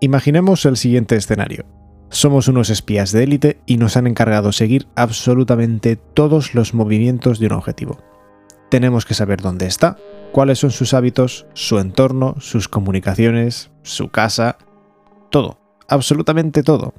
Imaginemos 0.00 0.64
el 0.66 0.76
siguiente 0.76 1.16
escenario. 1.16 1.64
Somos 2.10 2.48
unos 2.48 2.70
espías 2.70 3.12
de 3.12 3.24
élite 3.24 3.60
y 3.66 3.76
nos 3.78 3.96
han 3.96 4.06
encargado 4.06 4.52
seguir 4.52 4.86
absolutamente 4.94 5.96
todos 5.96 6.54
los 6.54 6.74
movimientos 6.74 7.38
de 7.38 7.46
un 7.46 7.52
objetivo. 7.52 7.98
Tenemos 8.70 9.06
que 9.06 9.14
saber 9.14 9.40
dónde 9.40 9.66
está, 9.66 9.96
cuáles 10.32 10.58
son 10.58 10.70
sus 10.70 10.94
hábitos, 10.94 11.46
su 11.54 11.78
entorno, 11.78 12.34
sus 12.38 12.68
comunicaciones, 12.68 13.70
su 13.82 14.10
casa, 14.10 14.58
todo, 15.30 15.58
absolutamente 15.88 16.62
todo. 16.62 16.94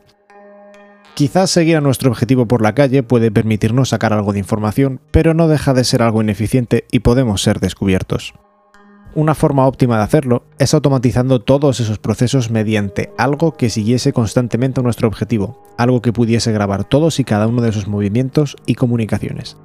Quizás 1.16 1.50
seguir 1.50 1.78
a 1.78 1.82
nuestro 1.82 2.10
objetivo 2.12 2.46
por 2.46 2.62
la 2.62 2.76
calle 2.76 3.04
puede 3.04 3.32
permitirnos 3.32 3.90
sacar 3.90 4.12
algo 4.12 4.34
de 4.34 4.40
información, 4.40 5.00
pero 5.12 5.34
no 5.34 5.48
deja 5.48 5.74
de 5.74 5.86
ser 5.86 6.02
algo 6.02 6.22
ineficiente 6.22 6.86
y 6.92 7.00
podemos 7.00 7.42
ser 7.42 7.60
descubiertos. 7.60 8.34
Una 9.16 9.34
forma 9.34 9.66
óptima 9.66 9.96
de 9.96 10.04
hacerlo 10.04 10.44
es 10.60 10.74
automatizando 10.74 11.40
todos 11.40 11.80
esos 11.80 12.00
procesos 12.00 12.52
mediante 12.52 13.14
algo 13.18 13.56
que 13.56 13.70
siguiese 13.70 14.12
constantemente 14.12 14.82
nuestro 14.82 15.08
objetivo, 15.08 15.64
algo 15.78 16.02
que 16.02 16.12
pudiese 16.12 16.52
grabar 16.52 16.84
todos 16.84 17.22
y 17.22 17.24
cada 17.24 17.48
uno 17.48 17.62
de 17.62 17.70
esos 17.70 17.88
movimientos 17.88 18.58
y 18.66 18.76
comunicaciones. 18.76 19.56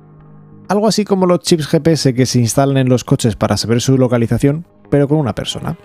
Algo 0.68 0.86
así 0.86 1.04
como 1.04 1.26
los 1.26 1.40
chips 1.40 1.66
GPS 1.66 2.14
que 2.14 2.26
se 2.26 2.38
instalan 2.38 2.76
en 2.76 2.88
los 2.88 3.02
coches 3.02 3.34
para 3.34 3.56
saber 3.56 3.80
su 3.80 3.98
localización, 3.98 4.66
pero 4.88 5.08
con 5.08 5.18
una 5.18 5.34
persona. 5.34 5.76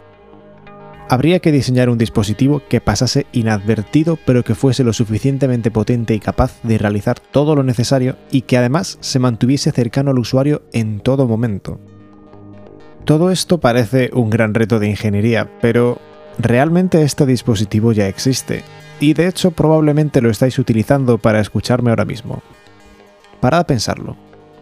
Habría 1.10 1.40
que 1.40 1.52
diseñar 1.52 1.90
un 1.90 1.98
dispositivo 1.98 2.62
que 2.70 2.82
pasase 2.82 3.26
inadvertido 3.32 4.20
pero 4.28 4.44
que 4.44 4.54
fuese 4.54 4.84
lo 4.84 4.94
suficientemente 4.94 5.72
potente 5.72 6.14
y 6.14 6.20
capaz 6.20 6.62
de 6.62 6.78
realizar 6.78 7.20
todo 7.20 7.56
lo 7.56 7.64
necesario 7.64 8.16
y 8.30 8.42
que 8.42 8.60
además 8.60 9.00
se 9.02 9.18
mantuviese 9.18 9.72
cercano 9.72 10.12
al 10.12 10.20
usuario 10.20 10.62
en 10.72 11.00
todo 11.00 11.28
momento. 11.28 11.80
Todo 13.06 13.30
esto 13.30 13.60
parece 13.60 14.10
un 14.14 14.32
gran 14.32 14.56
reto 14.56 14.80
de 14.80 14.90
ingeniería, 14.90 15.48
pero 15.62 16.00
realmente 16.40 17.04
este 17.04 17.28
dispositivo 17.28 17.92
ya 17.92 18.08
existe, 18.08 18.64
y 19.00 19.14
de 19.14 19.28
hecho 19.28 19.52
probablemente 19.52 20.22
lo 20.22 20.32
estáis 20.32 20.58
utilizando 20.58 21.20
para 21.20 21.40
escucharme 21.40 21.92
ahora 21.92 22.06
mismo. 22.06 22.42
Parad 23.42 23.60
a 23.60 23.68
pensarlo. 23.68 24.18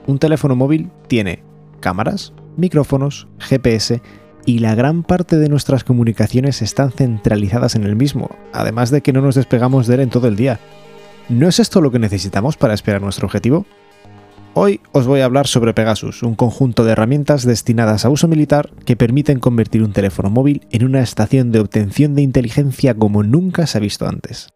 Un 0.07 0.19
teléfono 0.19 0.57
móvil 0.57 0.91
tiene 1.07 1.41
cámaras, 1.79 2.33
micrófonos, 2.57 3.29
GPS 3.39 4.01
y 4.45 4.59
la 4.59 4.75
gran 4.75 5.03
parte 5.03 5.37
de 5.37 5.47
nuestras 5.47 5.85
comunicaciones 5.85 6.61
están 6.61 6.91
centralizadas 6.91 7.75
en 7.75 7.85
el 7.85 7.95
mismo, 7.95 8.29
además 8.51 8.91
de 8.91 8.99
que 8.99 9.13
no 9.13 9.21
nos 9.21 9.35
despegamos 9.35 9.87
de 9.87 9.95
él 9.95 10.01
en 10.01 10.09
todo 10.09 10.27
el 10.27 10.35
día. 10.35 10.59
¿No 11.29 11.47
es 11.47 11.59
esto 11.59 11.79
lo 11.79 11.91
que 11.91 11.99
necesitamos 11.99 12.57
para 12.57 12.73
esperar 12.73 13.01
nuestro 13.01 13.25
objetivo? 13.25 13.65
Hoy 14.55 14.81
os 14.91 15.07
voy 15.07 15.21
a 15.21 15.25
hablar 15.25 15.47
sobre 15.47 15.73
Pegasus, 15.73 16.21
un 16.21 16.35
conjunto 16.35 16.85
de 16.85 16.91
herramientas 16.91 17.43
destinadas 17.43 18.05
a 18.05 18.09
uso 18.09 18.27
militar 18.27 18.69
que 18.85 18.95
permiten 18.95 19.39
convertir 19.39 19.81
un 19.81 19.93
teléfono 19.93 20.29
móvil 20.29 20.67
en 20.69 20.85
una 20.85 21.01
estación 21.01 21.51
de 21.51 21.59
obtención 21.59 22.13
de 22.13 22.21
inteligencia 22.21 22.93
como 22.93 23.23
nunca 23.23 23.65
se 23.65 23.79
ha 23.79 23.81
visto 23.81 24.07
antes. 24.07 24.49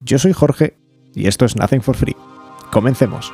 Yo 0.00 0.18
soy 0.18 0.34
Jorge 0.34 0.76
y 1.14 1.26
esto 1.26 1.46
es 1.46 1.56
Nothing 1.56 1.80
for 1.80 1.96
Free. 1.96 2.16
Comencemos. 2.70 3.32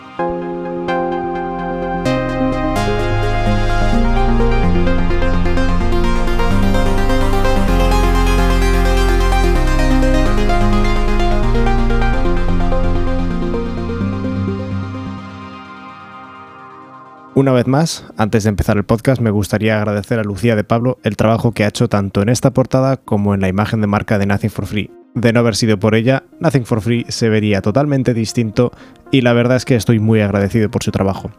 Una 17.41 17.52
vez 17.52 17.66
más, 17.66 18.05
antes 18.19 18.44
de 18.44 18.50
empezar 18.50 18.77
el 18.77 18.84
podcast, 18.84 19.22
me 19.22 19.30
gustaría 19.30 19.78
agradecer 19.78 20.19
a 20.19 20.24
Lucía 20.24 20.56
de 20.56 20.62
Pablo 20.62 20.98
el 21.05 21.16
trabajo 21.16 21.52
que 21.52 21.64
ha 21.64 21.69
hecho 21.69 21.88
tanto 21.88 22.20
en 22.20 22.28
esta 22.28 22.50
portada 22.50 22.98
como 22.98 23.32
en 23.32 23.41
la 23.41 23.48
imagen 23.48 23.80
de 23.80 23.86
marca 23.86 24.19
de 24.19 24.27
Nothing 24.27 24.50
for 24.50 24.66
Free. 24.66 24.91
De 25.14 25.32
no 25.32 25.41
haber 25.41 25.56
sido 25.56 25.78
por 25.78 25.94
ella, 25.94 26.24
Nothing 26.38 26.66
for 26.66 26.82
Free 26.82 27.06
se 27.08 27.30
vería 27.30 27.62
totalmente 27.62 28.12
distinto 28.12 28.72
y 29.10 29.22
la 29.22 29.32
verdad 29.32 29.56
es 29.56 29.64
que 29.64 29.74
estoy 29.74 30.00
muy 30.00 30.20
agradecido 30.20 30.70
por 30.70 30.82
su 30.82 30.91
trabajo. 30.91 31.31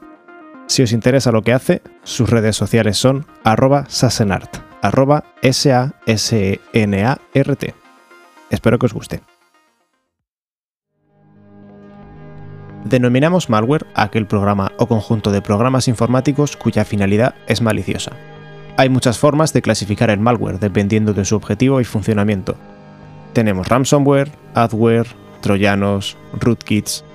Si 0.66 0.82
os 0.82 0.92
interesa 0.92 1.32
lo 1.32 1.44
que 1.44 1.54
hace, 1.54 1.84
sus 2.02 2.32
redes 2.32 2.56
sociales 2.56 2.98
son 2.98 3.28
arroba 3.44 3.86
sasenart, 3.88 4.58
arroba 4.82 5.24
S-A-S-E-N-A-R-T. 5.44 6.16
Espero 8.50 8.80
que 8.80 8.88
os 8.88 8.94
guste. 8.94 9.22
Denominamos 12.86 13.50
malware 13.50 13.86
a 13.94 14.04
aquel 14.04 14.26
programa 14.26 14.72
o 14.78 14.88
conjunto 14.88 15.32
de 15.32 15.42
programas 15.42 15.88
informáticos 15.88 16.58
cuya 16.58 16.84
finalidad 16.84 17.36
es 17.48 17.62
maliciosa. 17.62 18.14
Hay 18.76 18.90
muchas 18.90 19.20
formas 19.20 19.54
de 19.54 19.62
clasificar 19.62 20.10
el 20.10 20.20
malware 20.20 20.60
dependiendo 20.60 21.14
de 21.14 21.26
su 21.26 21.36
objetivo 21.36 21.80
y 21.80 21.86
funcionamiento. 21.86 22.56
Tenemos 23.34 23.68
ransomware, 23.68 24.32
adware, 24.56 25.08
troyanos, 25.42 26.18
rootkits. 26.34 27.06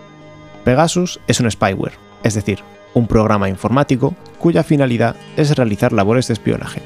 Pegasus 0.64 1.20
es 1.26 1.40
un 1.40 1.50
spyware, 1.50 1.94
es 2.22 2.34
decir, 2.34 2.60
un 2.94 3.08
programa 3.08 3.48
informático 3.48 4.14
cuya 4.38 4.62
finalidad 4.62 5.16
es 5.36 5.56
realizar 5.56 5.92
labores 5.92 6.28
de 6.28 6.34
espionaje. 6.34 6.80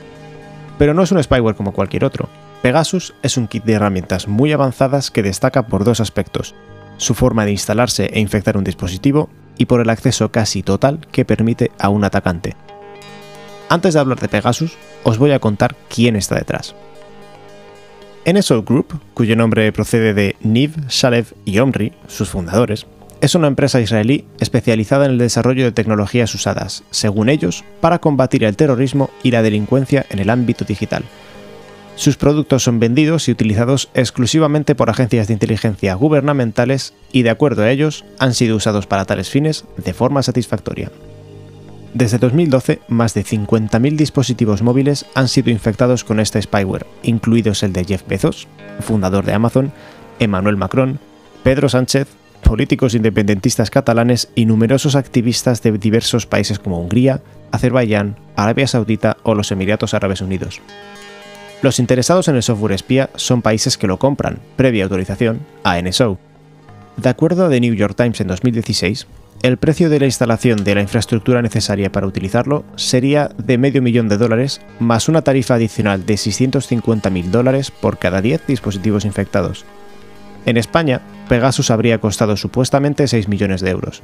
Pero 0.78 0.94
no 0.94 1.02
es 1.02 1.12
un 1.12 1.22
spyware 1.22 1.54
como 1.54 1.72
cualquier 1.72 2.04
otro. 2.04 2.30
Pegasus 2.62 3.14
es 3.22 3.36
un 3.36 3.46
kit 3.46 3.64
de 3.64 3.74
herramientas 3.74 4.26
muy 4.26 4.52
avanzadas 4.52 5.10
que 5.10 5.22
destaca 5.22 5.66
por 5.66 5.84
dos 5.84 6.00
aspectos, 6.00 6.54
su 7.00 7.14
forma 7.14 7.46
de 7.46 7.52
instalarse 7.52 8.10
e 8.12 8.20
infectar 8.20 8.58
un 8.58 8.64
dispositivo 8.64 9.30
y 9.56 9.64
por 9.64 9.80
el 9.80 9.90
acceso 9.90 10.30
casi 10.30 10.62
total 10.62 11.00
que 11.10 11.24
permite 11.24 11.70
a 11.78 11.88
un 11.88 12.04
atacante. 12.04 12.56
Antes 13.70 13.94
de 13.94 14.00
hablar 14.00 14.20
de 14.20 14.28
Pegasus, 14.28 14.76
os 15.02 15.16
voy 15.16 15.32
a 15.32 15.38
contar 15.38 15.76
quién 15.88 16.14
está 16.14 16.34
detrás. 16.34 16.74
NSO 18.30 18.62
Group, 18.64 19.00
cuyo 19.14 19.34
nombre 19.34 19.72
procede 19.72 20.12
de 20.12 20.36
Niv, 20.40 20.88
Shalev 20.88 21.34
y 21.46 21.58
Omri, 21.58 21.92
sus 22.06 22.28
fundadores, 22.28 22.86
es 23.22 23.34
una 23.34 23.46
empresa 23.46 23.80
israelí 23.80 24.26
especializada 24.38 25.06
en 25.06 25.12
el 25.12 25.18
desarrollo 25.18 25.64
de 25.64 25.72
tecnologías 25.72 26.34
usadas, 26.34 26.84
según 26.90 27.30
ellos, 27.30 27.64
para 27.80 27.98
combatir 27.98 28.44
el 28.44 28.56
terrorismo 28.56 29.10
y 29.22 29.30
la 29.30 29.42
delincuencia 29.42 30.04
en 30.10 30.18
el 30.18 30.30
ámbito 30.30 30.64
digital, 30.64 31.04
sus 32.00 32.16
productos 32.16 32.62
son 32.62 32.80
vendidos 32.80 33.28
y 33.28 33.32
utilizados 33.32 33.90
exclusivamente 33.92 34.74
por 34.74 34.88
agencias 34.88 35.26
de 35.26 35.34
inteligencia 35.34 35.92
gubernamentales 35.92 36.94
y, 37.12 37.24
de 37.24 37.28
acuerdo 37.28 37.62
a 37.62 37.70
ellos, 37.70 38.06
han 38.18 38.32
sido 38.32 38.56
usados 38.56 38.86
para 38.86 39.04
tales 39.04 39.28
fines 39.28 39.66
de 39.76 39.92
forma 39.92 40.22
satisfactoria. 40.22 40.90
Desde 41.92 42.16
2012, 42.16 42.80
más 42.88 43.12
de 43.12 43.22
50.000 43.22 43.96
dispositivos 43.96 44.62
móviles 44.62 45.04
han 45.14 45.28
sido 45.28 45.50
infectados 45.50 46.02
con 46.02 46.20
este 46.20 46.40
spyware, 46.40 46.86
incluidos 47.02 47.62
el 47.62 47.74
de 47.74 47.84
Jeff 47.84 48.08
Bezos, 48.08 48.48
fundador 48.80 49.26
de 49.26 49.34
Amazon, 49.34 49.70
Emmanuel 50.20 50.56
Macron, 50.56 51.00
Pedro 51.42 51.68
Sánchez, 51.68 52.08
políticos 52.42 52.94
independentistas 52.94 53.68
catalanes 53.68 54.30
y 54.34 54.46
numerosos 54.46 54.94
activistas 54.94 55.62
de 55.62 55.72
diversos 55.72 56.24
países 56.24 56.58
como 56.58 56.80
Hungría, 56.80 57.20
Azerbaiyán, 57.50 58.16
Arabia 58.36 58.68
Saudita 58.68 59.18
o 59.22 59.34
los 59.34 59.52
Emiratos 59.52 59.92
Árabes 59.92 60.22
Unidos. 60.22 60.62
Los 61.62 61.78
interesados 61.78 62.28
en 62.28 62.36
el 62.36 62.42
software 62.42 62.72
espía 62.72 63.10
son 63.16 63.42
países 63.42 63.76
que 63.76 63.86
lo 63.86 63.98
compran, 63.98 64.38
previa 64.56 64.84
autorización, 64.84 65.40
a 65.62 65.80
NSO. 65.80 66.18
De 66.96 67.08
acuerdo 67.08 67.46
a 67.46 67.50
The 67.50 67.60
New 67.60 67.74
York 67.74 67.94
Times 67.96 68.20
en 68.20 68.28
2016, 68.28 69.06
el 69.42 69.58
precio 69.58 69.90
de 69.90 70.00
la 70.00 70.06
instalación 70.06 70.64
de 70.64 70.74
la 70.74 70.82
infraestructura 70.82 71.42
necesaria 71.42 71.92
para 71.92 72.06
utilizarlo 72.06 72.64
sería 72.76 73.30
de 73.38 73.58
medio 73.58 73.82
millón 73.82 74.08
de 74.08 74.16
dólares 74.16 74.60
más 74.78 75.08
una 75.08 75.22
tarifa 75.22 75.54
adicional 75.54 76.04
de 76.06 76.14
650.000 76.14 77.24
dólares 77.24 77.70
por 77.70 77.98
cada 77.98 78.22
10 78.22 78.46
dispositivos 78.46 79.04
infectados. 79.04 79.64
En 80.46 80.56
España, 80.56 81.02
Pegasus 81.28 81.70
habría 81.70 82.00
costado 82.00 82.36
supuestamente 82.36 83.06
6 83.06 83.28
millones 83.28 83.60
de 83.60 83.70
euros. 83.70 84.02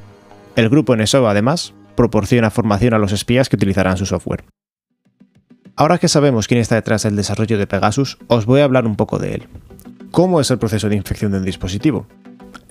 El 0.56 0.69
grupo 0.69 0.94
NSO, 0.94 1.28
además, 1.28 1.73
proporciona 1.97 2.50
formación 2.50 2.94
a 2.94 2.99
los 2.99 3.12
espías 3.12 3.49
que 3.49 3.56
utilizarán 3.56 3.97
su 3.97 4.06
software. 4.06 4.44
Ahora 5.78 5.98
que 5.98 6.09
sabemos 6.09 6.48
quién 6.48 6.59
está 6.59 6.75
detrás 6.75 7.03
del 7.03 7.16
desarrollo 7.16 7.59
de 7.59 7.66
Pegasus, 7.66 8.16
os 8.28 8.47
voy 8.47 8.62
a 8.62 8.64
hablar 8.64 8.87
un 8.87 8.96
poco 8.96 9.19
de 9.19 9.34
él. 9.34 9.49
¿Cómo 10.11 10.40
es 10.40 10.50
el 10.50 10.56
proceso 10.56 10.88
de 10.88 10.96
infección 10.96 11.32
del 11.32 11.44
dispositivo? 11.44 12.06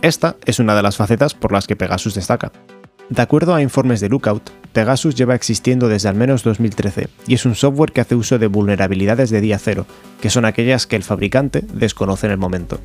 Esta 0.02 0.38
es 0.46 0.58
una 0.58 0.76
de 0.76 0.82
las 0.82 0.98
facetas 0.98 1.36
por 1.36 1.52
las 1.52 1.68
que 1.68 1.76
Pegasus 1.76 2.16
destaca. 2.16 2.52
De 3.10 3.22
acuerdo 3.22 3.54
a 3.54 3.62
informes 3.62 4.00
de 4.00 4.10
Lookout, 4.10 4.50
Pegasus 4.74 5.14
lleva 5.14 5.36
existiendo 5.36 5.88
desde 5.88 6.10
al 6.10 6.16
menos 6.16 6.44
2013 6.44 7.10
y 7.28 7.36
es 7.36 7.46
un 7.46 7.54
software 7.54 7.92
que 7.92 8.02
hace 8.02 8.16
uso 8.16 8.40
de 8.40 8.48
vulnerabilidades 8.48 9.30
de 9.30 9.40
día 9.40 9.60
cero, 9.60 9.86
que 10.20 10.32
son 10.32 10.44
aquellas 10.44 10.88
que 10.88 10.96
el 10.96 11.04
fabricante 11.04 11.62
desconoce 11.62 12.26
en 12.26 12.32
el 12.32 12.40
momento. 12.40 12.80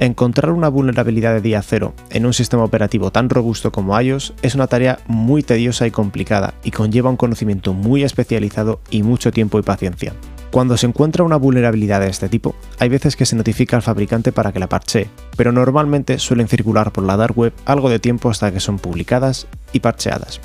Encontrar 0.00 0.50
una 0.50 0.68
vulnerabilidad 0.68 1.34
de 1.34 1.40
día 1.40 1.62
cero 1.62 1.94
en 2.10 2.26
un 2.26 2.34
sistema 2.34 2.64
operativo 2.64 3.12
tan 3.12 3.30
robusto 3.30 3.70
como 3.70 3.98
iOS 3.98 4.34
es 4.42 4.56
una 4.56 4.66
tarea 4.66 4.98
muy 5.06 5.44
tediosa 5.44 5.86
y 5.86 5.92
complicada 5.92 6.54
y 6.64 6.72
conlleva 6.72 7.10
un 7.10 7.16
conocimiento 7.16 7.74
muy 7.74 8.02
especializado 8.02 8.80
y 8.90 9.04
mucho 9.04 9.30
tiempo 9.30 9.58
y 9.60 9.62
paciencia. 9.62 10.12
Cuando 10.50 10.76
se 10.76 10.86
encuentra 10.86 11.22
una 11.22 11.36
vulnerabilidad 11.36 12.00
de 12.00 12.08
este 12.08 12.28
tipo, 12.28 12.56
hay 12.80 12.88
veces 12.88 13.14
que 13.14 13.26
se 13.26 13.36
notifica 13.36 13.76
al 13.76 13.82
fabricante 13.82 14.32
para 14.32 14.52
que 14.52 14.58
la 14.58 14.68
parchee, 14.68 15.08
pero 15.36 15.52
normalmente 15.52 16.18
suelen 16.18 16.48
circular 16.48 16.92
por 16.92 17.04
la 17.04 17.16
dark 17.16 17.38
web 17.38 17.52
algo 17.64 17.88
de 17.88 18.00
tiempo 18.00 18.30
hasta 18.30 18.52
que 18.52 18.60
son 18.60 18.78
publicadas 18.78 19.46
y 19.72 19.78
parcheadas. 19.80 20.40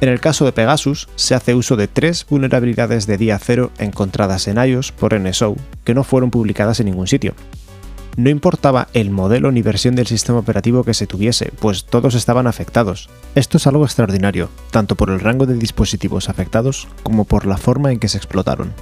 En 0.00 0.08
el 0.08 0.20
caso 0.20 0.44
de 0.44 0.52
Pegasus, 0.52 1.08
se 1.16 1.34
hace 1.34 1.54
uso 1.54 1.76
de 1.76 1.88
tres 1.88 2.26
vulnerabilidades 2.28 3.06
de 3.06 3.16
día 3.16 3.38
cero 3.38 3.70
encontradas 3.78 4.46
en 4.48 4.58
iOS 4.58 4.92
por 4.92 5.18
NSO, 5.18 5.56
que 5.84 5.94
no 5.94 6.04
fueron 6.04 6.30
publicadas 6.30 6.78
en 6.80 6.86
ningún 6.86 7.06
sitio, 7.06 7.34
No 8.16 8.30
importaba 8.30 8.86
el 8.92 9.10
modelo 9.10 9.50
ni 9.50 9.60
versión 9.62 9.96
del 9.96 10.06
sistema 10.06 10.38
operativo 10.38 10.84
que 10.84 10.94
se 10.94 11.08
tuviese, 11.08 11.50
pues 11.58 11.84
todos 11.84 12.14
estaban 12.14 12.46
afectados. 12.46 13.08
Esto 13.34 13.56
es 13.56 13.66
algo 13.66 13.84
extraordinario, 13.84 14.50
tanto 14.70 14.94
por 14.94 15.10
el 15.10 15.18
rango 15.18 15.46
de 15.46 15.54
dispositivos 15.54 16.28
afectados 16.28 16.86
como 17.02 17.24
por 17.24 17.44
la 17.44 17.56
forma 17.56 17.90
en 17.90 17.98
que 17.98 18.06
se 18.06 18.18
explotaron. 18.18 18.72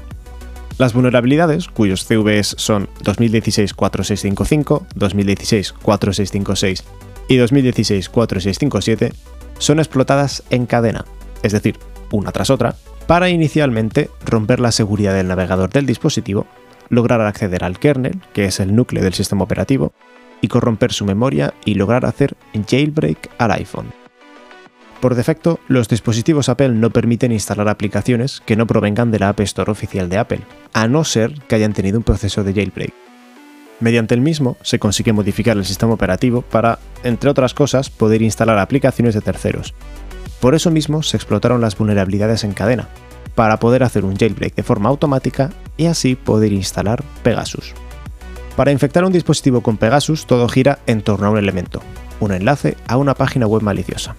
Las 0.76 0.92
vulnerabilidades, 0.92 1.68
cuyos 1.68 2.04
CVs 2.04 2.56
son 2.58 2.88
2016-4655, 3.04 4.86
2016-4656 4.96 6.82
y 7.28 7.36
2016-4657, 7.38 9.12
son 9.58 9.78
explotadas 9.78 10.42
en 10.50 10.66
cadena, 10.66 11.06
es 11.42 11.52
decir, 11.52 11.78
una 12.10 12.32
tras 12.32 12.50
otra, 12.50 12.76
para 13.06 13.30
inicialmente 13.30 14.10
romper 14.24 14.60
la 14.60 14.72
seguridad 14.72 15.14
del 15.14 15.28
navegador 15.28 15.70
del 15.70 15.86
dispositivo, 15.86 16.46
lograr 16.92 17.22
acceder 17.22 17.64
al 17.64 17.78
kernel, 17.78 18.20
que 18.34 18.44
es 18.44 18.60
el 18.60 18.76
núcleo 18.76 19.02
del 19.02 19.14
sistema 19.14 19.42
operativo, 19.44 19.94
y 20.42 20.48
corromper 20.48 20.92
su 20.92 21.06
memoria 21.06 21.54
y 21.64 21.74
lograr 21.74 22.04
hacer 22.04 22.36
jailbreak 22.68 23.30
al 23.38 23.52
iPhone. 23.52 23.92
Por 25.00 25.14
defecto, 25.14 25.58
los 25.68 25.88
dispositivos 25.88 26.50
Apple 26.50 26.68
no 26.68 26.90
permiten 26.90 27.32
instalar 27.32 27.68
aplicaciones 27.68 28.42
que 28.44 28.56
no 28.56 28.66
provengan 28.66 29.10
de 29.10 29.18
la 29.18 29.30
App 29.30 29.40
Store 29.40 29.72
oficial 29.72 30.10
de 30.10 30.18
Apple, 30.18 30.40
a 30.74 30.86
no 30.86 31.02
ser 31.04 31.32
que 31.48 31.54
hayan 31.54 31.72
tenido 31.72 31.98
un 31.98 32.04
proceso 32.04 32.44
de 32.44 32.52
jailbreak. 32.52 32.92
Mediante 33.80 34.14
el 34.14 34.20
mismo 34.20 34.58
se 34.62 34.78
consigue 34.78 35.14
modificar 35.14 35.56
el 35.56 35.64
sistema 35.64 35.94
operativo 35.94 36.42
para, 36.42 36.78
entre 37.02 37.30
otras 37.30 37.54
cosas, 37.54 37.88
poder 37.88 38.20
instalar 38.20 38.58
aplicaciones 38.58 39.14
de 39.14 39.22
terceros. 39.22 39.74
Por 40.40 40.54
eso 40.54 40.70
mismo 40.70 41.02
se 41.02 41.16
explotaron 41.16 41.62
las 41.62 41.76
vulnerabilidades 41.76 42.44
en 42.44 42.52
cadena, 42.52 42.88
para 43.34 43.58
poder 43.58 43.82
hacer 43.82 44.04
un 44.04 44.16
jailbreak 44.16 44.54
de 44.54 44.62
forma 44.62 44.88
automática 44.88 45.50
y 45.82 45.86
así 45.86 46.14
poder 46.14 46.52
instalar 46.52 47.02
Pegasus. 47.22 47.74
Para 48.56 48.70
infectar 48.70 49.04
un 49.04 49.12
dispositivo 49.12 49.62
con 49.62 49.76
Pegasus 49.76 50.26
todo 50.26 50.48
gira 50.48 50.78
en 50.86 51.02
torno 51.02 51.26
a 51.26 51.30
un 51.30 51.38
elemento, 51.38 51.82
un 52.20 52.32
enlace 52.32 52.76
a 52.86 52.96
una 52.96 53.14
página 53.14 53.46
web 53.46 53.62
maliciosa. 53.62 54.14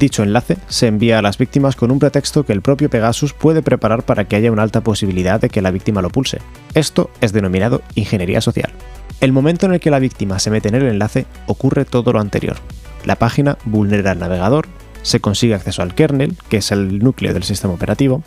Dicho 0.00 0.22
enlace 0.22 0.58
se 0.68 0.88
envía 0.88 1.18
a 1.18 1.22
las 1.22 1.38
víctimas 1.38 1.76
con 1.76 1.90
un 1.90 1.98
pretexto 1.98 2.44
que 2.44 2.52
el 2.52 2.62
propio 2.62 2.90
Pegasus 2.90 3.32
puede 3.32 3.62
preparar 3.62 4.02
para 4.02 4.24
que 4.24 4.36
haya 4.36 4.52
una 4.52 4.62
alta 4.62 4.82
posibilidad 4.82 5.40
de 5.40 5.48
que 5.48 5.62
la 5.62 5.70
víctima 5.70 6.02
lo 6.02 6.10
pulse. 6.10 6.38
Esto 6.74 7.10
es 7.20 7.32
denominado 7.32 7.82
ingeniería 7.94 8.40
social. 8.40 8.72
El 9.20 9.32
momento 9.32 9.66
en 9.66 9.72
el 9.72 9.80
que 9.80 9.90
la 9.90 10.00
víctima 10.00 10.38
se 10.38 10.50
mete 10.50 10.68
en 10.68 10.74
el 10.74 10.86
enlace 10.86 11.26
ocurre 11.46 11.84
todo 11.84 12.12
lo 12.12 12.20
anterior. 12.20 12.56
La 13.04 13.16
página 13.16 13.56
vulnera 13.64 14.12
el 14.12 14.18
navegador, 14.18 14.66
se 15.02 15.20
consigue 15.20 15.54
acceso 15.54 15.82
al 15.82 15.94
kernel, 15.94 16.36
que 16.48 16.56
es 16.56 16.72
el 16.72 16.98
núcleo 16.98 17.32
del 17.32 17.44
sistema 17.44 17.72
operativo, 17.72 18.24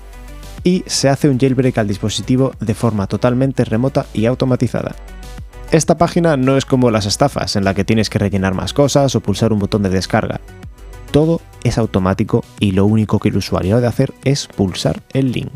y 0.63 0.83
se 0.87 1.09
hace 1.09 1.29
un 1.29 1.39
jailbreak 1.39 1.77
al 1.77 1.87
dispositivo 1.87 2.53
de 2.59 2.73
forma 2.73 3.07
totalmente 3.07 3.65
remota 3.65 4.05
y 4.13 4.25
automatizada. 4.25 4.95
Esta 5.71 5.97
página 5.97 6.35
no 6.35 6.57
es 6.57 6.65
como 6.65 6.91
las 6.91 7.05
estafas, 7.05 7.55
en 7.55 7.63
la 7.63 7.73
que 7.73 7.85
tienes 7.85 8.09
que 8.09 8.19
rellenar 8.19 8.53
más 8.53 8.73
cosas 8.73 9.15
o 9.15 9.21
pulsar 9.21 9.53
un 9.53 9.59
botón 9.59 9.83
de 9.83 9.89
descarga 9.89 10.41
todo 11.09 11.41
es 11.63 11.77
automático 11.77 12.43
y 12.59 12.71
lo 12.71 12.85
único 12.85 13.19
que 13.19 13.29
el 13.29 13.37
usuario 13.37 13.77
ha 13.77 13.81
de 13.81 13.87
hacer 13.87 14.13
es 14.23 14.47
pulsar 14.47 15.01
el 15.13 15.31
link. 15.31 15.51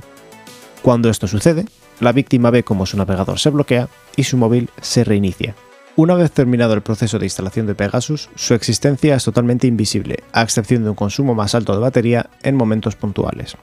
Cuando 0.82 1.10
esto 1.10 1.28
sucede, 1.28 1.66
la 2.00 2.12
víctima 2.12 2.50
ve 2.50 2.64
cómo 2.64 2.86
su 2.86 2.98
navegador 2.98 3.40
se 3.40 3.50
bloquea 3.50 3.88
y 4.16 4.24
su 4.24 4.38
móvil 4.38 4.70
se 4.82 5.04
reinicia. 5.04 5.56
Una 5.96 6.16
vez 6.16 6.32
terminado 6.32 6.74
el 6.74 6.82
proceso 6.82 7.20
de 7.20 7.28
instalación 7.28 7.68
de 7.68 7.76
Pegasus, 7.76 8.30
su 8.36 8.56
existencia 8.56 9.16
es 9.16 9.24
totalmente 9.24 9.68
invisible, 9.68 10.24
a 10.32 10.42
excepción 10.42 10.84
de 10.84 10.90
un 10.90 10.96
consumo 10.96 11.36
más 11.36 11.54
alto 11.54 11.74
de 11.74 11.80
batería 11.80 12.30
en 12.42 12.56
momentos 12.56 12.96
puntuales. 12.96 13.56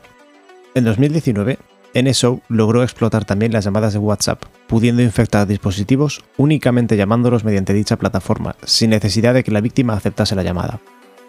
En 0.75 0.85
2019, 0.85 1.59
NSO 1.95 2.43
logró 2.49 2.85
explotar 2.85 3.25
también 3.25 3.53
las 3.53 3.65
llamadas 3.65 3.93
de 3.93 3.99
WhatsApp, 3.99 4.45
pudiendo 4.69 5.03
infectar 5.03 5.49
dispositivos 5.49 6.23
únicamente 6.37 6.97
llamándolos 6.97 7.43
mediante 7.43 7.75
dicha 7.75 7.97
plataforma, 7.97 8.55
sin 8.65 8.91
necesidad 8.91 9.35
de 9.35 9.43
que 9.43 9.51
la 9.51 9.61
víctima 9.61 9.95
aceptase 9.95 10.37
la 10.37 10.45
llamada. 10.45 10.79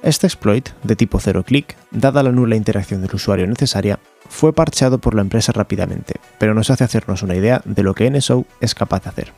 Este 0.04 0.28
exploit, 0.28 0.70
de 0.84 0.96
tipo 0.96 1.20
zero 1.20 1.44
click, 1.44 1.76
dada 1.90 2.22
la 2.22 2.32
nula 2.32 2.56
interacción 2.56 3.02
del 3.02 3.16
usuario 3.16 3.48
necesaria, 3.48 4.00
fue 4.30 4.54
parcheado 4.54 5.00
por 5.00 5.16
la 5.16 5.22
empresa 5.22 5.52
rápidamente, 5.52 6.16
pero 6.38 6.54
nos 6.54 6.70
hace 6.70 6.84
hacernos 6.84 7.24
una 7.24 7.36
idea 7.36 7.62
de 7.66 7.82
lo 7.82 7.96
que 7.96 8.10
NSO 8.10 8.46
es 8.60 8.76
capaz 8.76 9.04
de 9.04 9.10
hacer. 9.10 9.34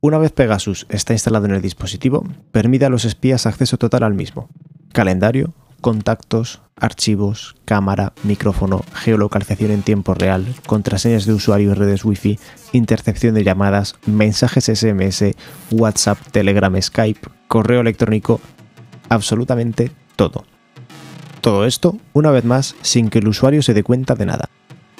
Una 0.00 0.18
vez 0.18 0.30
Pegasus 0.30 0.86
está 0.90 1.12
instalado 1.12 1.46
en 1.46 1.54
el 1.54 1.62
dispositivo, 1.62 2.24
permite 2.52 2.84
a 2.84 2.88
los 2.88 3.04
espías 3.04 3.46
acceso 3.46 3.78
total 3.78 4.04
al 4.04 4.14
mismo. 4.14 4.48
Calendario, 4.92 5.54
contactos, 5.80 6.60
archivos, 6.76 7.56
cámara, 7.64 8.12
micrófono, 8.22 8.84
geolocalización 8.94 9.70
en 9.70 9.82
tiempo 9.82 10.14
real, 10.14 10.46
contraseñas 10.66 11.26
de 11.26 11.32
usuario 11.32 11.70
y 11.70 11.74
redes 11.74 12.04
Wi-Fi, 12.04 12.38
intercepción 12.72 13.34
de 13.34 13.44
llamadas, 13.44 13.96
mensajes 14.06 14.66
SMS, 14.66 15.34
WhatsApp, 15.70 16.18
Telegram, 16.30 16.80
Skype, 16.80 17.28
correo 17.48 17.80
electrónico, 17.80 18.40
absolutamente 19.08 19.90
todo. 20.16 20.44
Todo 21.40 21.64
esto, 21.64 21.96
una 22.12 22.30
vez 22.30 22.44
más, 22.44 22.74
sin 22.82 23.10
que 23.10 23.20
el 23.20 23.28
usuario 23.28 23.62
se 23.62 23.74
dé 23.74 23.82
cuenta 23.82 24.14
de 24.14 24.26
nada. 24.26 24.48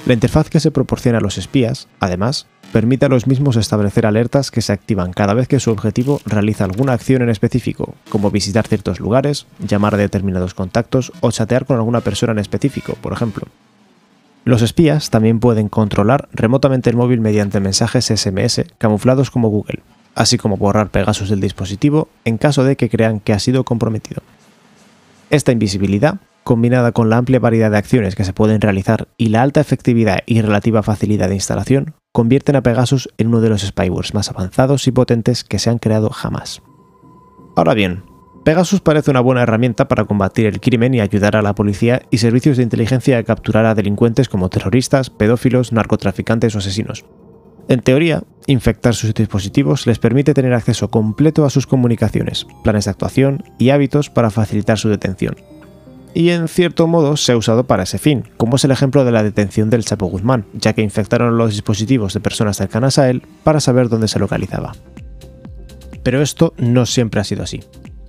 La 0.07 0.15
interfaz 0.15 0.49
que 0.49 0.61
se 0.61 0.71
proporciona 0.71 1.19
a 1.19 1.21
los 1.21 1.39
espías, 1.39 1.89
además, 2.01 2.47
permite 2.73 3.07
a 3.07 3.09
los 3.09 3.27
mismos 3.27 3.57
establecer 3.57 4.07
alertas 4.07 4.51
que 4.51 4.63
se 4.63 4.73
activan 4.73 5.13
cada 5.13 5.35
vez 5.35 5.49
que 5.49 5.61
su 5.61 5.71
objetivo 5.71 6.21
realiza 6.27 6.65
alguna 6.65 6.93
acción 6.93 7.23
en 7.23 7.31
específico, 7.31 7.95
como 8.09 8.31
visitar 8.31 8.67
ciertos 8.67 9.01
lugares, 9.01 9.47
llamar 9.59 9.95
a 9.95 9.99
determinados 9.99 10.55
contactos 10.55 11.13
o 11.21 11.31
chatear 11.31 11.67
con 11.67 11.77
alguna 11.77 12.01
persona 12.01 12.33
en 12.33 12.39
específico, 12.39 12.95
por 13.01 13.13
ejemplo. 13.13 13.47
Los 14.45 14.63
espías 14.63 15.11
también 15.11 15.41
pueden 15.41 15.69
controlar 15.69 16.29
remotamente 16.33 16.89
el 16.89 16.97
móvil 16.97 17.21
mediante 17.21 17.61
mensajes 17.61 18.07
SMS 18.07 18.65
camuflados 18.79 19.31
como 19.31 19.49
Google, 19.49 19.81
así 20.15 20.39
como 20.39 20.57
borrar 20.57 20.89
Pegasus 20.89 21.29
del 21.29 21.41
dispositivo 21.41 22.09
en 22.25 22.39
caso 22.39 22.65
de 22.65 22.77
que 22.77 22.89
crean 22.89 23.21
que 23.21 23.33
ha 23.33 23.39
sido 23.39 23.65
comprometido. 23.65 24.23
Esta 25.31 25.53
invisibilidad, 25.53 26.17
combinada 26.49 26.93
con 26.93 27.11
la 27.11 27.19
amplia 27.19 27.41
variedad 27.41 27.71
de 27.71 27.77
acciones 27.77 28.17
que 28.17 28.25
se 28.25 28.33
pueden 28.33 28.63
realizar 28.63 29.09
y 29.19 29.29
la 29.29 29.43
alta 29.43 29.61
efectividad 29.61 30.21
y 30.25 30.41
relativa 30.41 30.83
facilidad 30.83 31.29
de 31.29 31.35
instalación, 31.35 31.95
convierten 32.11 32.57
a 32.57 32.63
Pegasus 32.63 33.11
en 33.19 33.27
uno 33.27 33.43
de 33.43 33.51
los 33.51 33.61
spywares 33.61 34.15
más 34.15 34.31
avanzados 34.31 34.87
y 34.87 34.91
potentes 34.91 35.45
que 35.45 35.59
se 35.59 35.69
han 35.69 35.77
creado 35.77 36.09
jamás. 36.09 36.63
Ahora 37.55 37.75
bien, 37.75 38.03
Pegasus 38.47 38.81
parece 38.81 39.11
una 39.11 39.21
buena 39.21 39.43
herramienta 39.43 39.89
para 39.89 40.07
combatir 40.07 40.47
el 40.47 40.59
crimen 40.59 40.95
y 40.95 41.03
ayudar 41.03 41.37
a 41.37 41.43
la 41.43 41.55
policía 41.55 42.01
y 42.11 42.17
servicios 42.17 42.57
de 42.57 42.63
inteligencia 42.63 43.19
a 43.19 43.25
capturar 43.25 43.67
a 43.67 43.75
delincuentes 43.75 44.31
como 44.31 44.49
terroristas, 44.49 45.11
pedófilos, 45.11 45.73
narcotraficantes 45.73 46.55
o 46.55 46.61
asesinos. 46.61 47.05
En 47.69 47.81
teoría, 47.81 48.23
infectar 48.47 48.95
sus 48.95 49.13
dispositivos 49.13 49.87
les 49.87 49.99
permite 49.99 50.33
tener 50.33 50.55
acceso 50.55 50.91
completo 50.91 51.45
a 51.45 51.51
sus 51.51 51.67
comunicaciones, 51.67 52.47
planes 52.65 52.87
de 52.87 52.93
actuación 52.93 53.45
y 53.59 53.69
hábitos 53.69 54.09
para 54.09 54.31
facilitar 54.31 54.79
su 54.79 54.89
detención. 54.89 55.37
Y 56.15 56.31
en 56.31 56.49
cierto 56.49 56.87
modo 56.87 57.17
se 57.17 57.33
ha 57.33 57.37
usado 57.37 57.65
para 57.65 57.85
ese 57.85 57.99
fin, 57.99 58.25
como 58.37 58.57
es 58.57 58.65
el 58.65 58.71
ejemplo 58.71 59.05
de 59.05 59.13
la 59.13 59.23
detención 59.23 59.71
del 59.71 59.85
Chapo 59.85 60.07
Guzmán, 60.07 60.47
ya 60.53 60.73
que 60.73 60.83
infectaron 60.83 61.39
los 61.39 61.53
dispositivos 61.53 62.15
de 62.15 62.21
personas 62.21 62.57
cercanas 62.57 62.99
a 62.99 63.09
él 63.11 63.23
para 63.45 63.61
saber 63.61 63.89
dónde 63.89 64.09
se 64.09 64.19
localizaba. 64.19 64.75
Pero 66.03 66.23
esto 66.23 66.55
no 66.57 66.87
siempre 66.87 67.21
ha 67.21 67.25
sido 67.25 67.43
así. 67.43 67.61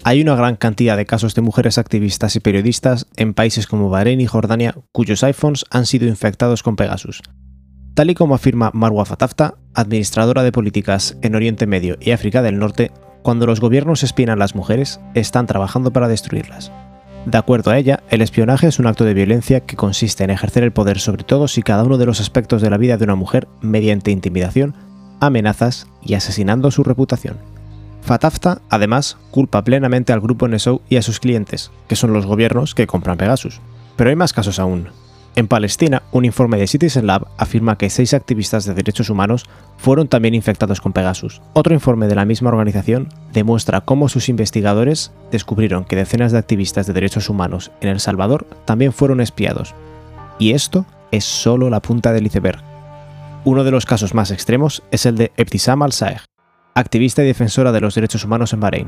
Hay 0.03 0.21
una 0.21 0.35
gran 0.35 0.55
cantidad 0.55 0.95
de 0.95 1.05
casos 1.05 1.35
de 1.35 1.41
mujeres 1.41 1.77
activistas 1.77 2.35
y 2.35 2.39
periodistas 2.39 3.05
en 3.17 3.33
países 3.33 3.67
como 3.67 3.89
Bahrein 3.89 4.21
y 4.21 4.27
Jordania 4.27 4.75
cuyos 4.91 5.23
iPhones 5.23 5.65
han 5.69 5.85
sido 5.85 6.07
infectados 6.07 6.63
con 6.63 6.77
Pegasus, 6.77 7.21
Tal 7.99 8.09
y 8.09 8.15
como 8.15 8.33
afirma 8.33 8.71
Marwa 8.73 9.03
Fatafta, 9.03 9.55
administradora 9.73 10.41
de 10.43 10.53
políticas 10.53 11.17
en 11.21 11.35
Oriente 11.35 11.67
Medio 11.67 11.97
y 11.99 12.11
África 12.11 12.41
del 12.41 12.57
Norte, 12.57 12.91
cuando 13.23 13.45
los 13.45 13.59
gobiernos 13.59 14.03
espían 14.03 14.29
a 14.29 14.37
las 14.37 14.55
mujeres, 14.55 15.01
están 15.15 15.47
trabajando 15.47 15.91
para 15.91 16.07
destruirlas. 16.07 16.71
De 17.29 17.37
acuerdo 17.37 17.69
a 17.69 17.77
ella, 17.77 18.01
el 18.09 18.23
espionaje 18.23 18.65
es 18.65 18.79
un 18.79 18.87
acto 18.87 19.05
de 19.05 19.13
violencia 19.13 19.59
que 19.59 19.75
consiste 19.75 20.23
en 20.23 20.31
ejercer 20.31 20.63
el 20.63 20.71
poder 20.71 20.99
sobre 20.99 21.23
todos 21.23 21.59
y 21.59 21.61
cada 21.61 21.83
uno 21.83 21.99
de 21.99 22.07
los 22.07 22.19
aspectos 22.21 22.59
de 22.63 22.71
la 22.71 22.77
vida 22.77 22.97
de 22.97 23.03
una 23.03 23.13
mujer 23.13 23.47
mediante 23.61 24.09
intimidación, 24.09 24.73
amenazas 25.19 25.85
y 26.01 26.15
asesinando 26.15 26.71
su 26.71 26.83
reputación. 26.83 27.37
Fatafta, 28.01 28.63
además, 28.67 29.17
culpa 29.29 29.63
plenamente 29.63 30.11
al 30.11 30.21
grupo 30.21 30.47
NSO 30.47 30.81
y 30.89 30.95
a 30.95 31.03
sus 31.03 31.19
clientes, 31.19 31.69
que 31.87 31.95
son 31.95 32.13
los 32.13 32.25
gobiernos 32.25 32.73
que 32.73 32.87
compran 32.87 33.17
Pegasus. 33.17 33.61
Pero 33.95 34.09
hay 34.09 34.15
más 34.15 34.33
casos 34.33 34.57
aún. 34.57 34.87
En 35.35 35.47
Palestina, 35.47 36.03
un 36.11 36.25
informe 36.25 36.57
de 36.57 36.67
Citizen 36.67 37.07
Lab 37.07 37.27
afirma 37.37 37.77
que 37.77 37.89
seis 37.89 38.13
activistas 38.13 38.65
de 38.65 38.73
derechos 38.73 39.09
humanos 39.09 39.45
fueron 39.77 40.07
también 40.07 40.33
infectados 40.33 40.81
con 40.81 40.91
Pegasus. 40.91 41.41
Otro 41.53 41.73
informe 41.73 42.07
de 42.07 42.15
la 42.15 42.25
misma 42.25 42.49
organización 42.49 43.09
demuestra 43.31 43.81
cómo 43.81 44.09
sus 44.09 44.27
investigadores 44.27 45.11
descubrieron 45.31 45.85
que 45.85 45.95
decenas 45.95 46.31
de 46.31 46.39
activistas 46.39 46.87
de 46.87 46.93
derechos 46.93 47.29
humanos 47.29 47.71
en 47.79 47.89
El 47.89 47.99
Salvador 47.99 48.47
también 48.65 48.91
fueron 48.91 49.21
espiados. 49.21 49.75
Y 50.39 50.51
esto 50.53 50.85
es 51.11 51.25
solo 51.25 51.69
la 51.69 51.81
punta 51.81 52.11
del 52.11 52.25
iceberg. 52.25 52.61
Uno 53.45 53.63
de 53.63 53.71
los 53.71 53.85
casos 53.85 54.13
más 54.13 54.31
extremos 54.31 54.83
es 54.91 55.05
el 55.05 55.15
de 55.15 55.31
Ebtisam 55.37 55.81
al-Saeg, 55.83 56.21
activista 56.73 57.23
y 57.23 57.27
defensora 57.27 57.71
de 57.71 57.81
los 57.81 57.95
derechos 57.95 58.25
humanos 58.25 58.51
en 58.53 58.59
Bahrein. 58.59 58.87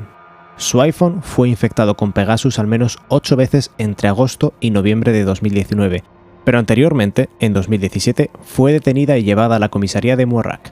Su 0.57 0.81
iPhone 0.81 1.24
fue 1.24 1.48
infectado 1.50 1.95
con 1.95 2.12
Pegasus 2.12 2.60
al 2.60 2.67
menos 2.67 3.00
ocho 3.07 3.36
veces 3.38 3.71
entre 3.77 4.10
agosto 4.10 4.53
y 4.60 4.71
noviembre 4.71 5.13
de 5.13 5.24
2019 5.24 6.03
pero 6.43 6.60
anteriormente, 6.60 7.29
en 7.39 7.53
2017, 7.53 8.31
fue 8.41 8.74
detenida 8.74 9.17
y 9.17 9.24
llevada 9.24 9.57
a 9.57 9.60
la 9.60 9.69
comisaría 9.69 10.15
de 10.15 10.25
Muarrak. 10.25 10.71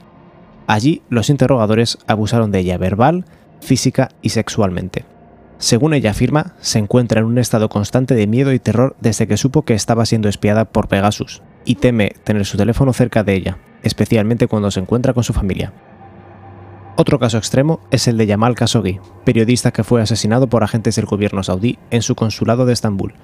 Allí 0.66 1.02
los 1.08 1.30
interrogadores 1.30 1.98
abusaron 2.06 2.52
de 2.52 2.60
ella 2.60 2.78
verbal, 2.78 3.24
física 3.60 4.10
y 4.22 4.30
sexualmente. 4.30 5.04
Según 5.58 5.92
ella 5.92 6.12
afirma, 6.12 6.54
se 6.60 6.78
encuentra 6.78 7.20
en 7.20 7.26
un 7.26 7.38
estado 7.38 7.68
constante 7.68 8.14
de 8.14 8.26
miedo 8.26 8.52
y 8.52 8.58
terror 8.58 8.96
desde 9.00 9.26
que 9.26 9.36
supo 9.36 9.62
que 9.62 9.74
estaba 9.74 10.06
siendo 10.06 10.28
espiada 10.28 10.64
por 10.64 10.88
Pegasus, 10.88 11.42
y 11.64 11.74
teme 11.74 12.14
tener 12.24 12.46
su 12.46 12.56
teléfono 12.56 12.92
cerca 12.92 13.24
de 13.24 13.34
ella, 13.34 13.58
especialmente 13.82 14.46
cuando 14.46 14.70
se 14.70 14.80
encuentra 14.80 15.12
con 15.12 15.22
su 15.22 15.32
familia. 15.32 15.72
Otro 16.96 17.18
caso 17.18 17.38
extremo 17.38 17.80
es 17.90 18.08
el 18.08 18.16
de 18.16 18.26
Yamal 18.26 18.54
Khashoggi, 18.54 19.00
periodista 19.24 19.70
que 19.70 19.84
fue 19.84 20.02
asesinado 20.02 20.48
por 20.48 20.64
agentes 20.64 20.96
del 20.96 21.06
gobierno 21.06 21.42
saudí 21.42 21.78
en 21.90 22.02
su 22.02 22.14
consulado 22.14 22.64
de 22.66 22.72
Estambul. 22.72 23.14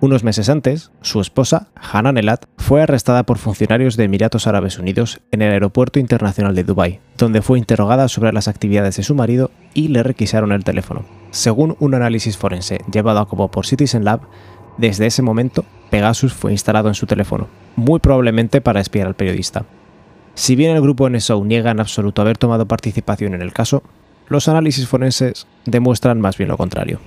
Unos 0.00 0.22
meses 0.22 0.48
antes, 0.48 0.92
su 1.00 1.20
esposa, 1.20 1.70
Hanan 1.74 2.18
Elat, 2.18 2.44
fue 2.56 2.82
arrestada 2.82 3.24
por 3.24 3.38
funcionarios 3.38 3.96
de 3.96 4.04
Emiratos 4.04 4.46
Árabes 4.46 4.78
Unidos 4.78 5.20
en 5.32 5.42
el 5.42 5.50
aeropuerto 5.50 5.98
internacional 5.98 6.54
de 6.54 6.62
Dubái, 6.62 7.00
donde 7.16 7.42
fue 7.42 7.58
interrogada 7.58 8.06
sobre 8.06 8.32
las 8.32 8.46
actividades 8.46 8.96
de 8.96 9.02
su 9.02 9.16
marido 9.16 9.50
y 9.74 9.88
le 9.88 10.04
requisaron 10.04 10.52
el 10.52 10.62
teléfono. 10.62 11.04
Según 11.32 11.76
un 11.80 11.94
análisis 11.94 12.36
forense 12.36 12.80
llevado 12.92 13.18
a 13.18 13.28
cabo 13.28 13.50
por 13.50 13.66
Citizen 13.66 14.04
Lab, 14.04 14.20
desde 14.76 15.06
ese 15.06 15.22
momento 15.22 15.64
Pegasus 15.90 16.32
fue 16.32 16.52
instalado 16.52 16.86
en 16.86 16.94
su 16.94 17.06
teléfono, 17.06 17.48
muy 17.74 17.98
probablemente 17.98 18.60
para 18.60 18.80
espiar 18.80 19.08
al 19.08 19.16
periodista. 19.16 19.64
Si 20.34 20.54
bien 20.54 20.76
el 20.76 20.82
grupo 20.82 21.10
NSO 21.10 21.44
niega 21.44 21.72
en 21.72 21.80
absoluto 21.80 22.22
haber 22.22 22.38
tomado 22.38 22.68
participación 22.68 23.34
en 23.34 23.42
el 23.42 23.52
caso, 23.52 23.82
los 24.28 24.46
análisis 24.46 24.86
forenses 24.86 25.48
demuestran 25.64 26.20
más 26.20 26.38
bien 26.38 26.50
lo 26.50 26.56
contrario. 26.56 27.00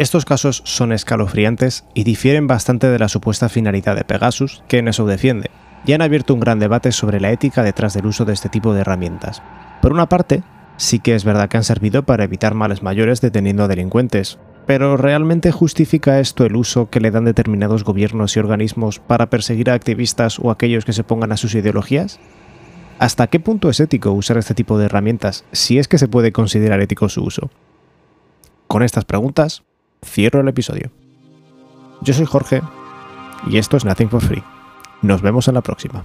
Estos 0.00 0.24
casos 0.24 0.62
son 0.64 0.92
escalofriantes 0.92 1.84
y 1.92 2.04
difieren 2.04 2.46
bastante 2.46 2.88
de 2.88 2.98
la 2.98 3.10
supuesta 3.10 3.50
finalidad 3.50 3.96
de 3.96 4.04
Pegasus 4.04 4.64
que 4.66 4.80
NSO 4.80 5.04
defiende, 5.04 5.50
y 5.84 5.92
han 5.92 6.00
abierto 6.00 6.32
un 6.32 6.40
gran 6.40 6.58
debate 6.58 6.90
sobre 6.90 7.20
la 7.20 7.30
ética 7.32 7.62
detrás 7.62 7.92
del 7.92 8.06
uso 8.06 8.24
de 8.24 8.32
este 8.32 8.48
tipo 8.48 8.72
de 8.72 8.80
herramientas. 8.80 9.42
Por 9.82 9.92
una 9.92 10.08
parte, 10.08 10.42
sí 10.78 11.00
que 11.00 11.14
es 11.14 11.24
verdad 11.24 11.50
que 11.50 11.58
han 11.58 11.64
servido 11.64 12.04
para 12.04 12.24
evitar 12.24 12.54
males 12.54 12.82
mayores 12.82 13.20
deteniendo 13.20 13.62
a 13.62 13.68
delincuentes, 13.68 14.38
pero 14.64 14.96
¿realmente 14.96 15.52
justifica 15.52 16.18
esto 16.18 16.46
el 16.46 16.56
uso 16.56 16.88
que 16.88 17.00
le 17.00 17.10
dan 17.10 17.26
determinados 17.26 17.84
gobiernos 17.84 18.34
y 18.34 18.40
organismos 18.40 19.00
para 19.00 19.28
perseguir 19.28 19.68
a 19.68 19.74
activistas 19.74 20.38
o 20.38 20.50
aquellos 20.50 20.86
que 20.86 20.94
se 20.94 21.04
pongan 21.04 21.32
a 21.32 21.36
sus 21.36 21.54
ideologías? 21.54 22.20
¿Hasta 22.98 23.26
qué 23.26 23.38
punto 23.38 23.68
es 23.68 23.80
ético 23.80 24.12
usar 24.12 24.38
este 24.38 24.54
tipo 24.54 24.78
de 24.78 24.86
herramientas 24.86 25.44
si 25.52 25.78
es 25.78 25.88
que 25.88 25.98
se 25.98 26.08
puede 26.08 26.32
considerar 26.32 26.80
ético 26.80 27.10
su 27.10 27.22
uso? 27.22 27.50
Con 28.66 28.82
estas 28.82 29.04
preguntas, 29.04 29.64
cierro 30.04 30.40
el 30.40 30.48
episodio. 30.48 30.90
Yo 32.02 32.14
soy 32.14 32.26
Jorge 32.26 32.62
y 33.46 33.58
esto 33.58 33.76
es 33.76 33.84
Nothing 33.84 34.08
for 34.08 34.22
Free. 34.22 34.42
Nos 35.02 35.22
vemos 35.22 35.48
en 35.48 35.54
la 35.54 35.60
próxima. 35.60 36.04